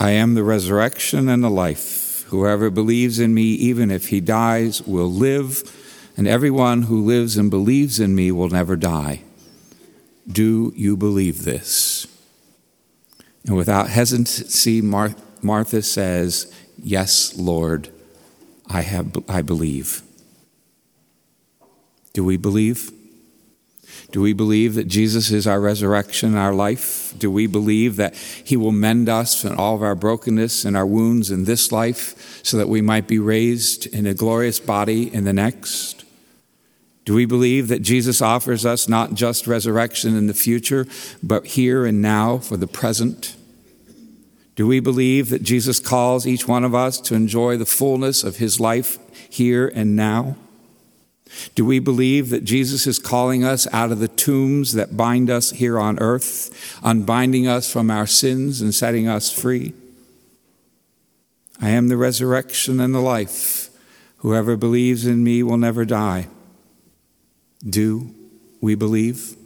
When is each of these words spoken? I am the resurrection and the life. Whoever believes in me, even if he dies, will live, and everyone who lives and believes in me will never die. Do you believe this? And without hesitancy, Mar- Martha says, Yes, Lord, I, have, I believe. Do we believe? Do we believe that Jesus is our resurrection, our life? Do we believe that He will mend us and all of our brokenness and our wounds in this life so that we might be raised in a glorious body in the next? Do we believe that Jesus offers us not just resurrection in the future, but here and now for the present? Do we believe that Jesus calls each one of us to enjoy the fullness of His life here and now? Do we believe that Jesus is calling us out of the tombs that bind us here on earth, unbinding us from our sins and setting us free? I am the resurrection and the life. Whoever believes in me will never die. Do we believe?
I 0.00 0.12
am 0.12 0.32
the 0.32 0.42
resurrection 0.42 1.28
and 1.28 1.44
the 1.44 1.50
life. 1.50 2.24
Whoever 2.28 2.70
believes 2.70 3.18
in 3.18 3.34
me, 3.34 3.42
even 3.42 3.90
if 3.90 4.08
he 4.08 4.18
dies, 4.18 4.80
will 4.80 5.12
live, 5.12 5.62
and 6.16 6.26
everyone 6.26 6.84
who 6.84 7.04
lives 7.04 7.36
and 7.36 7.50
believes 7.50 8.00
in 8.00 8.14
me 8.14 8.32
will 8.32 8.48
never 8.48 8.76
die. 8.76 9.24
Do 10.26 10.72
you 10.74 10.96
believe 10.96 11.44
this? 11.44 12.06
And 13.46 13.56
without 13.56 13.90
hesitancy, 13.90 14.80
Mar- 14.80 15.14
Martha 15.42 15.82
says, 15.82 16.50
Yes, 16.82 17.36
Lord, 17.36 17.90
I, 18.68 18.80
have, 18.80 19.14
I 19.28 19.42
believe. 19.42 20.00
Do 22.14 22.24
we 22.24 22.38
believe? 22.38 22.90
Do 24.10 24.20
we 24.20 24.32
believe 24.32 24.74
that 24.74 24.88
Jesus 24.88 25.30
is 25.30 25.46
our 25.46 25.60
resurrection, 25.60 26.36
our 26.36 26.52
life? 26.52 27.14
Do 27.16 27.30
we 27.30 27.46
believe 27.46 27.96
that 27.96 28.14
He 28.16 28.56
will 28.56 28.72
mend 28.72 29.08
us 29.08 29.44
and 29.44 29.56
all 29.56 29.76
of 29.76 29.82
our 29.82 29.94
brokenness 29.94 30.64
and 30.64 30.76
our 30.76 30.86
wounds 30.86 31.30
in 31.30 31.44
this 31.44 31.70
life 31.70 32.44
so 32.44 32.56
that 32.56 32.68
we 32.68 32.80
might 32.80 33.06
be 33.06 33.18
raised 33.18 33.86
in 33.86 34.06
a 34.06 34.14
glorious 34.14 34.58
body 34.58 35.12
in 35.14 35.24
the 35.24 35.32
next? 35.32 36.04
Do 37.04 37.14
we 37.14 37.24
believe 37.24 37.68
that 37.68 37.82
Jesus 37.82 38.20
offers 38.20 38.66
us 38.66 38.88
not 38.88 39.14
just 39.14 39.46
resurrection 39.46 40.16
in 40.16 40.26
the 40.26 40.34
future, 40.34 40.86
but 41.22 41.46
here 41.46 41.86
and 41.86 42.02
now 42.02 42.38
for 42.38 42.56
the 42.56 42.66
present? 42.66 43.36
Do 44.56 44.66
we 44.66 44.80
believe 44.80 45.30
that 45.30 45.42
Jesus 45.42 45.80
calls 45.80 46.26
each 46.26 46.46
one 46.46 46.64
of 46.64 46.74
us 46.74 47.00
to 47.02 47.14
enjoy 47.14 47.56
the 47.56 47.64
fullness 47.64 48.24
of 48.24 48.36
His 48.36 48.60
life 48.60 48.98
here 49.30 49.68
and 49.74 49.94
now? 49.94 50.36
Do 51.54 51.64
we 51.64 51.78
believe 51.78 52.30
that 52.30 52.44
Jesus 52.44 52.86
is 52.86 52.98
calling 52.98 53.44
us 53.44 53.66
out 53.72 53.92
of 53.92 53.98
the 53.98 54.08
tombs 54.08 54.72
that 54.72 54.96
bind 54.96 55.30
us 55.30 55.50
here 55.50 55.78
on 55.78 55.98
earth, 55.98 56.78
unbinding 56.82 57.46
us 57.46 57.70
from 57.72 57.90
our 57.90 58.06
sins 58.06 58.60
and 58.60 58.74
setting 58.74 59.08
us 59.08 59.32
free? 59.32 59.72
I 61.60 61.70
am 61.70 61.88
the 61.88 61.96
resurrection 61.96 62.80
and 62.80 62.94
the 62.94 63.00
life. 63.00 63.68
Whoever 64.18 64.56
believes 64.56 65.06
in 65.06 65.22
me 65.24 65.42
will 65.42 65.58
never 65.58 65.84
die. 65.84 66.28
Do 67.68 68.14
we 68.60 68.74
believe? 68.74 69.36